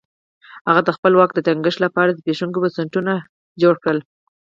هغه 0.69 0.81
د 0.85 0.89
خپل 0.97 1.11
واک 1.15 1.31
د 1.33 1.39
ټینګښت 1.47 1.79
لپاره 1.85 2.15
زبېښونکي 2.19 2.57
بنسټونه 2.63 3.13
جوړ 3.61 3.75
کړل. 3.83 3.99